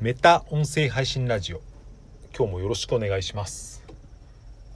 [0.00, 1.60] メタ音声配信ラジオ。
[2.34, 3.84] 今日もよろしくお願いします。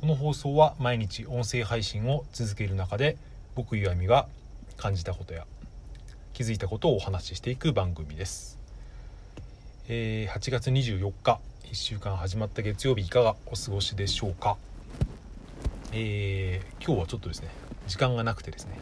[0.00, 3.16] この放送は毎日音声配信を続ける中で
[3.54, 4.26] 僕岩見が
[4.76, 5.46] 感じたことや
[6.32, 8.58] 気づいたことをお話ししていく番組です、
[9.86, 14.56] えー8月24日1週間始まった月曜日いかがお過ごしでしょうか？
[15.92, 17.48] えー今日はちょっとですね
[17.86, 18.76] 時間がなくてですね。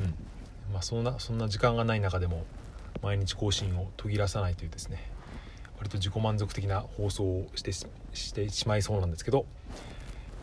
[0.00, 0.74] うん。
[0.74, 2.44] まあそんなそんな時間がない中でも
[3.00, 5.15] 毎日更新を途切らさないというですね
[5.78, 7.88] 割と自己満足的な放送をしてし
[8.34, 9.46] てしまいそうなんですけど、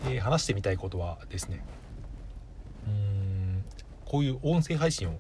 [0.06, 1.64] えー話してみたいことはですね
[2.88, 3.64] うん
[4.06, 5.14] こういう音声配信を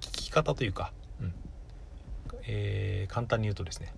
[0.00, 1.34] 聞き方というか、うん
[2.46, 3.92] えー簡単に言うとですね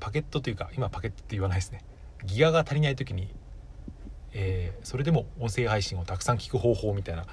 [0.00, 1.84] パケットというか今パケットって言わないですね
[2.24, 3.28] ギガが足りない時に、
[4.32, 7.26] えーそれでも音声配信をたくさん聞く方法みたいな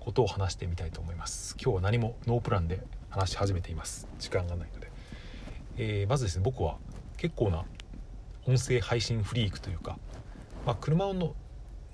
[0.00, 1.56] ことを話してみたいと思います。
[1.60, 2.80] 今日は何もノープランで
[3.10, 4.06] 話し始めています。
[4.20, 4.88] 時間がないので、
[5.76, 6.76] えーまずですね僕は
[7.16, 7.64] 結構な
[8.46, 9.98] 音声配信フリークというか、
[10.64, 11.34] まあ、車の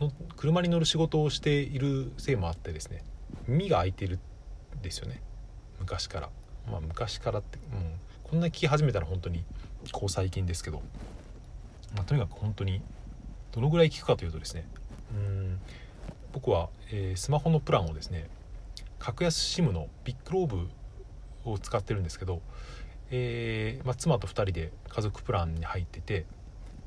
[0.00, 3.04] の車に乗る仕事をしているせいもあってですね
[3.46, 4.18] 耳が開いてる
[4.78, 5.22] んですよね。
[5.78, 6.30] 昔から。
[6.70, 9.44] まあ昔からって、うん、こんなに聞き始めたら本当に
[9.90, 10.82] こう最近ですけど、
[11.96, 12.80] まあ、とにかく本当に
[13.50, 14.66] どのぐらい聞くかというとですね
[15.12, 15.58] うん。
[16.32, 18.28] 僕は、えースマホのプランをですね
[18.98, 20.68] 格安 SIM のビッグローブ
[21.44, 22.40] を使ってるんですけど、
[23.14, 26.24] えーまあ、妻と2人で家族プランに入ってて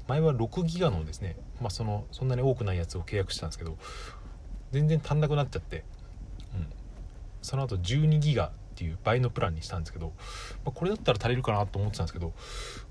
[0.07, 3.77] 前は6ギガのですね、まあ、そのそんなに多くないやつを契約したんですけど
[4.71, 5.83] 全然足んなくなっちゃって、
[6.53, 6.67] うん、
[7.41, 10.07] その後12ギガっていう倍のプランにしたんですけど、
[10.65, 12.33] まあ、これだったら足りるかなと思ってたんですけど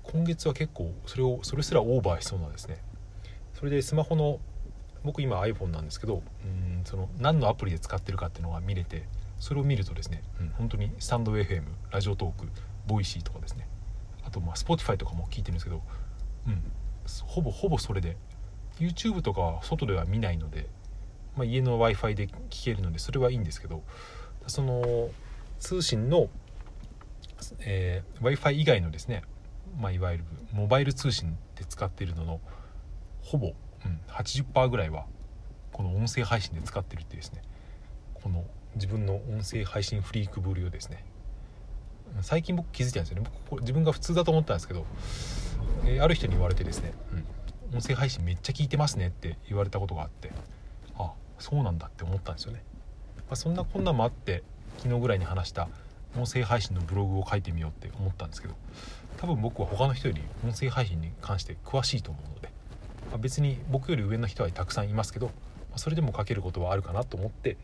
[0.03, 2.81] 今月は結構それをそれすらオーバーしそうなんですね。
[3.53, 4.39] それでスマホの
[5.03, 9.03] 僕今 iPhone なんですけどうんその何のアプリで使ってるかっていうのが見れて
[9.39, 12.47] それを見るとですね、うん、本当にスタンド FM ラジオトーク
[12.87, 13.67] ボイシーとかですね。
[14.25, 15.81] あとまあ Spotify とかも聞いてるんですけど、
[16.47, 16.63] うん、
[17.25, 18.17] ほぼほぼそれで。
[18.79, 20.67] YouTube とかは外では見ないので、
[21.35, 23.83] まあ、家の w i f i で聞けるのでそれはいいんですけど
[24.47, 25.09] その
[25.59, 26.27] 通信の、
[27.59, 29.23] え w i f i 以外のですね、
[29.79, 32.41] まあ、いわゆるモバイル通信で使っているのの
[33.21, 33.53] ほぼ、
[33.85, 35.05] うん、80%ぐらいは
[35.71, 37.41] この音声配信で使ってるっていうですね
[38.13, 38.43] この
[38.75, 41.03] 自分の音声配信フリークぶりをですね。
[42.21, 43.29] 最近僕気づいたんですよね。
[43.45, 44.85] 僕こ自分が普通だと思ったんですけど、
[45.85, 46.93] えーある人に言われてですね、
[47.71, 50.31] うん、音声配信めっちゃ聞いてますねって言われたことがあって
[50.97, 52.63] あそうなんだって思ったんですよね、
[53.17, 54.43] まあ、そんなこんなもあって
[54.77, 55.67] 昨日ぐらいに話した
[56.17, 58.55] 音声配信のブログを書いてみようって思ったんですけど
[59.17, 62.49] 多分僕は他の人より音声配信に関して詳しいと思うので、
[63.09, 65.31] まあ別に僕より上の人はたくさんいますけど、ま
[65.75, 67.57] あそれでも書けることはあるかなと思って、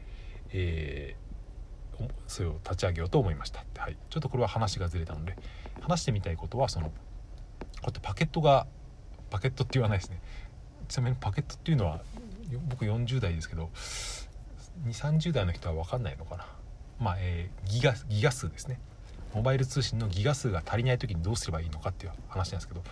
[0.53, 1.30] えー
[2.27, 5.35] それを立ち上げようと思いました、はい、ちょっとこれは話がずれたので
[5.81, 6.93] 話してみたいことはそのこ
[7.81, 8.67] うやってパケットが
[9.29, 10.21] パケットって言わないですね。
[10.87, 12.01] ちなみにパケットっていうのは
[12.69, 13.69] 僕40代ですけど
[14.85, 16.47] 2 3 0代の人は分かんないのかな。
[16.99, 18.79] まあ、えーギガギガ数ですね。
[19.33, 22.83] モバイル通信のギガ数が足りない時にどうすればいいのかっていう話なんですけど、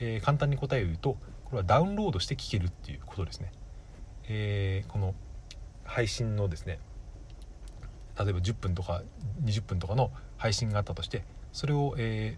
[0.00, 3.52] えー簡単に答えを言うとこれはダウンロードして聞けるっていうことですね、
[4.28, 5.14] えーこの
[5.84, 6.78] 配信のですね
[8.18, 9.02] 例えば10分とか
[9.44, 12.36] 20分とかの配信があったとしてそれを、え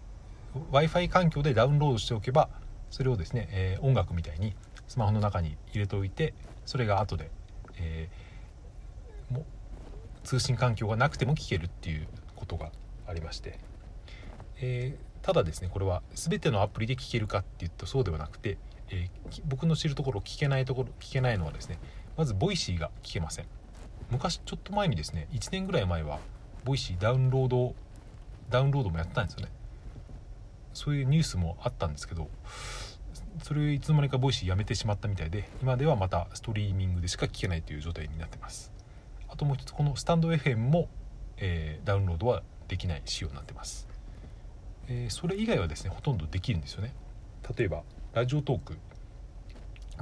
[0.71, 2.49] w i f i 環境でダウンロードしておけば
[2.91, 4.55] それをですね、えー音楽みたいに
[4.89, 6.35] スマホの中に入れておいて
[6.65, 7.31] それが後で、
[7.79, 9.45] えーも
[10.23, 12.71] 通信環境がなくても聞けるっていうことが
[13.07, 13.59] ありまして、
[14.61, 18.59] えーただですねこれは全てのアプリで聞けるかっていうとそうではなくて、
[18.91, 21.79] えー僕の知るところ聞けないところ聞けないのはですね
[22.17, 23.47] まず Voicy が聞けません。
[24.11, 26.19] 昔ちょっと前にですね1年ぐらい前は
[26.65, 27.75] Voicy ダウンロード
[28.51, 29.53] ダウンロードもやってたんですよね。
[30.73, 32.29] そういうニュースもあったんですけど
[33.43, 38.73] それいつの間にか Voicy やめてしまったみたいで今ではまたストリーミングでしか聞けないという状態になってます。
[39.29, 40.89] あともう一つこのスタンド FM も、
[41.39, 43.89] えーダウンロードはできない仕様になってます、
[44.89, 46.95] えーそれ以外はですねほとんどできるんですよね。
[47.57, 47.83] 例えば
[48.13, 48.77] Radiotalk。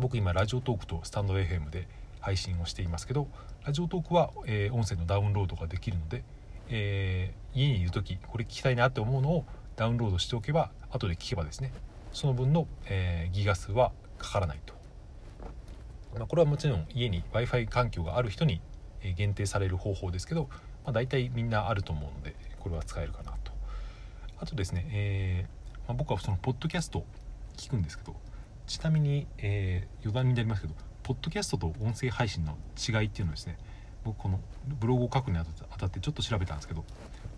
[0.00, 1.86] 僕今 Radiotalk と stand.fm で
[2.20, 3.28] 配信をしていますけど
[3.64, 6.22] ラジオトークは、えー音声のダウンロードができるので、
[6.68, 9.44] えー家にいる時これ聞きたいなって思うのを
[9.76, 11.72] ダウンロードしておけば後で聞けばですね
[12.12, 14.74] その分の、えーギガ数はかからないと、
[16.18, 18.60] まあ、これはもちろん家に w i f i 環境がある人に
[19.16, 20.50] 限定される方法ですけど、
[20.84, 23.52] まあ、大体みんなあると思うのでこれは使えるかなと。
[24.40, 27.06] あとですね、えーまあ、僕はそのポッドキャスト
[27.56, 28.14] 聞くんですけど
[28.66, 33.58] ちなみに、えー余談になりますけどポッドキャストと音声配信の違いっていうのはですね
[34.04, 35.44] 僕このブログを書くにあ
[35.78, 36.84] たってちょっと調べたんですけど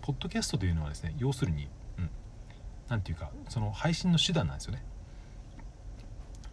[0.02, 1.68] ポッドキャストというのはですね要するに、
[1.98, 4.84] うんていうかその配信の手段なんですよね。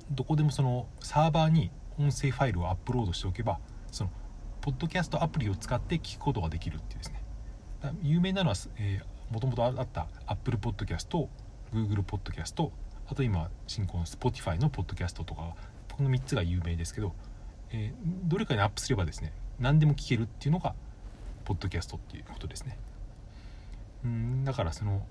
[0.09, 1.69] どこでもそのサーバーに
[1.99, 3.59] 音声ファイルをアップロードしておけば
[3.91, 4.09] その
[4.61, 7.21] ポッドキャストアプリを使って聞くことができるっていうですね。
[8.01, 8.55] 有名なのは
[9.29, 11.27] もともとあった Apple Podcast
[11.71, 12.71] Google Podcast
[13.07, 15.55] あと今進行の Spotify のポッドキャストとか
[15.97, 17.13] この3つが有名ですけど、
[17.71, 20.73] えー、どれかにアップすればですね何でも聞けるっていうのが
[21.45, 22.77] ポッドキャストっていうことですね。
[24.05, 25.05] うんだからその、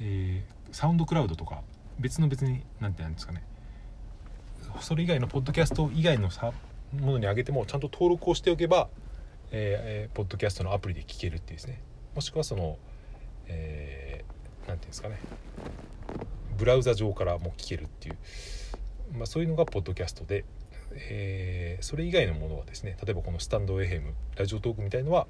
[0.00, 1.62] えー、サウンドクラウドとか
[1.98, 3.44] 別の別に何て言うんですかね。
[4.80, 6.52] それ以外のポッドキャスト以外のさ
[6.92, 8.88] ものに上げてもちゃんと登録をしておけば、
[9.50, 11.80] えー、ポッドキャストのアプリで聞けるっていうですね。
[12.14, 12.78] もしくはその何、
[13.48, 15.18] えー、て言うんですかね。
[16.56, 18.18] ブラウザ上からも聞けるっていう、
[19.12, 20.44] まあ、そういうのがポッドキャストで、
[20.92, 25.26] えー、それ以外のものはですね例えばこのスタンド FM ラジオトークみたいのは、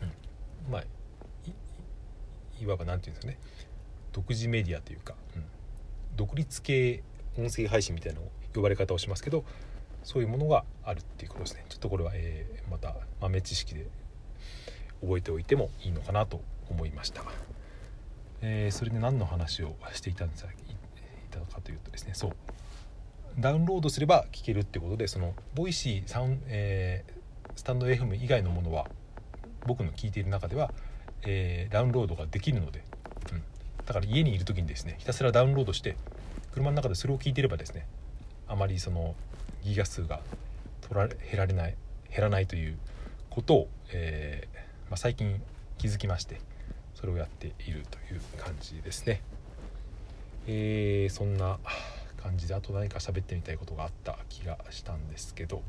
[0.00, 0.84] うん、まあ
[2.60, 3.38] いわば何て言うんですかね
[4.12, 5.44] 独自メディアというか、うん、
[6.16, 7.02] 独立系
[7.38, 8.20] 音声配信みたいな
[8.54, 9.44] 呼ばれ方をしますけど
[10.02, 11.64] そういうものがあるっていうことですね。
[11.68, 13.86] ちょっとこれは、えー、また豆知識で
[15.00, 16.40] 覚えておいてもいいのかなと
[16.70, 17.22] 思いました、
[18.40, 20.48] えー、それで何の話をしていたんですい
[21.30, 22.32] たかというとですねそう。
[23.38, 28.86] ダウンロードすれば聞けるってことでその Voicy サウン、えー、 stand.fm 以外のものは
[29.64, 30.72] 僕の聞いている中では、
[31.24, 32.82] えー、ダウンロードができるので、
[33.32, 33.42] うん、
[33.86, 35.96] だから家にいる時にですねひたすらダウンロードして
[36.52, 37.86] 車の中でそれを聞いていればですね
[38.48, 39.14] あまりその
[39.62, 40.20] ギガ数が
[40.80, 41.76] 取られ減られない
[42.10, 42.76] 減らないという
[43.30, 44.56] ことを、えー、
[44.90, 45.40] まあ、最近
[45.76, 46.40] 気づきまして
[46.94, 49.22] それをやっているという感じですね。
[50.48, 51.58] えー、そんな
[52.22, 55.62] 感じであと何か喋ってみたいことがあった気がしたんですけど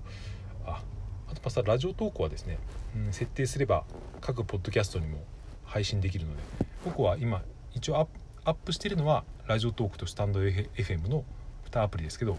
[0.65, 0.83] あ
[1.31, 2.57] あとまたラジオ投稿はですね、
[2.95, 3.83] うん、設定すれば
[4.21, 5.19] 各ポッドキャストにも
[5.63, 6.41] 配信できるので
[6.83, 7.43] 僕は今
[7.73, 8.07] 一応
[8.45, 11.23] アップしてるのはラジオトークとスタンド FM の
[11.69, 12.37] 2アプリですけど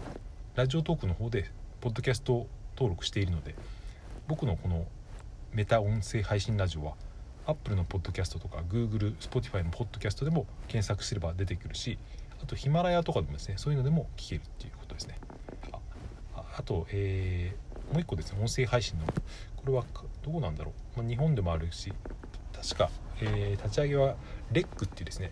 [0.55, 1.49] ラジオトークの方で
[1.79, 3.55] ポッドキャスト登録しているので
[4.27, 4.85] 僕のこの
[5.53, 6.93] メタ音声配信ラジオは
[7.45, 11.97] Apple のポッドキャストとか Google、Spotify のポッドキャストでも検索すれば出てくるし
[12.41, 15.19] あとヒマラヤとかでもですねそういうのでも聞けるっていうことですね。
[15.71, 19.05] ああと、えー、もう一個ですね音声配信の。
[19.05, 19.85] これは
[20.23, 21.93] どうなんだろう、まあ、日本でもあるし
[22.51, 22.89] 確か、
[23.21, 24.15] えー、立ち上げは
[24.51, 25.31] レックっていうですね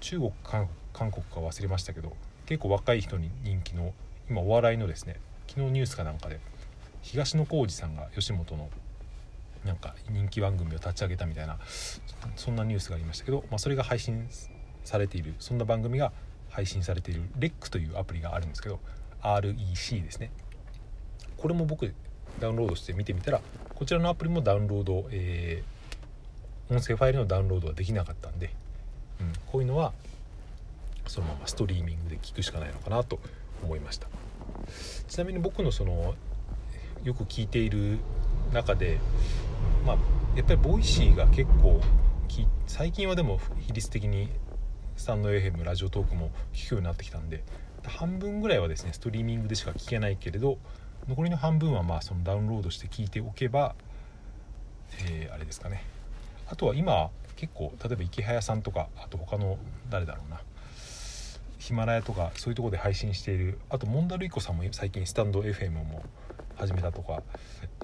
[0.00, 2.16] 中国韓国か忘れましたけど
[2.46, 3.92] 結構若い人に人気の
[4.30, 5.16] 今お笑いのですね
[5.46, 6.40] 昨日ニュースかなんかで
[7.02, 8.70] 東野幸治さんが吉本の
[9.64, 11.58] なんか人気番組を立ち上げたみたいな
[12.36, 14.26] そんなニュースがありましたけど、まあ、それが配信
[14.84, 16.12] されているそんな番組が
[16.50, 18.80] 配信されている REC というアプリがあるんですけど
[19.22, 20.30] REC ですね。
[21.36, 21.92] これも僕
[22.40, 23.40] ダウンロードして見てみたら
[23.74, 28.50] こちらのアプリもダウンロード、えー、音声ファイルのダウンロードはできなかったんで、
[29.20, 29.92] うん、こういうのは
[31.06, 33.18] そのままストリーミングで聞くしかないのかなと
[33.62, 34.08] 思いました。
[35.08, 36.14] ちなみに僕のその
[37.04, 37.98] よく聞いている
[38.52, 38.98] 中で
[39.84, 39.96] まあ
[40.34, 41.80] やっぱり Voicy が結構
[42.66, 44.28] 最近はでも比率的に
[44.96, 47.44] スタンド FM ラジオトークも聞くようになってきたんで
[47.84, 50.58] 半分ぐらいはですねストリーミングでしか聞けないけれど
[51.08, 53.74] 残りの半分はまあそのダウンロードして聞いておけば、
[55.04, 55.84] えー、あれですかね。
[56.48, 59.58] あとは今結構例えば池早さんとかあと他の
[59.90, 60.40] 誰だろうな。
[61.58, 66.04] ヒマラヤとかそういうとこで配信しているあとモンダルイコさんも最近スタンド FM も
[66.54, 67.22] 始めたとか、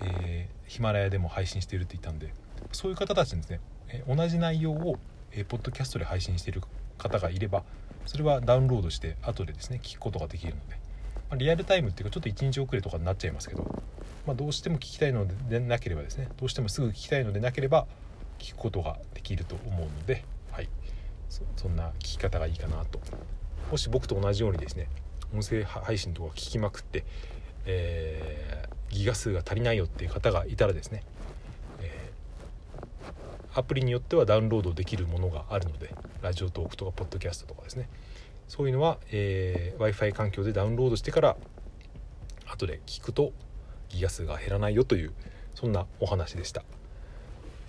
[0.02, 2.32] えー、ヒマラヤでも配信しているって言ったんで
[2.70, 4.98] そういう方たちにですね、え、同じ内容を、
[5.32, 6.62] えー、ポッドキャストで配信している
[7.02, 7.64] 方がいれば
[8.06, 10.76] それはダウンロードして後でですね聞くことができるので、
[11.30, 13.64] ま、リアルタイムっていうかちょっと1日遅れとかになっちゃいますけど、
[14.26, 17.86] まあ、どうしても聞きたいのでなければですねどうしてもすぐ聞きたいのでなければ
[18.38, 20.68] 聞くことができると思うので、はい、
[21.56, 23.00] そんな聞き方がいいかなと。
[23.70, 24.88] もし僕と同じようにですね
[25.34, 27.04] 音声配信とか聞きまくって、
[27.64, 31.02] えー、ギガ数が足りないよっていう方がいたらですね、
[33.54, 37.88] アプリによってはダウンロードできるものがあるのでラジオトークとかポッドキャストとかですね
[38.48, 41.36] そういうのは、えー、w i f i 環境でダウンロードしてから
[42.46, 43.32] 後で聞くと
[43.88, 45.12] ギガ数が減らないよという
[45.54, 46.64] そんなお話でした、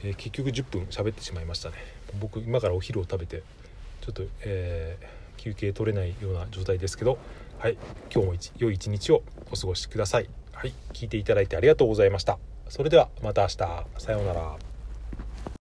[0.03, 1.75] えー、結局10分喋ってしまいましたね
[2.19, 3.43] 僕今からお昼を食べて
[4.01, 7.17] ちょっと、えー休憩取れないような状態ですけど、
[7.59, 7.77] はい、
[8.13, 10.29] 今日も良い一日をお過ごしください。
[10.53, 12.39] はい、聞いていただいてありがとうございました。
[12.69, 13.57] それではまた明日。
[13.97, 14.72] さようなら。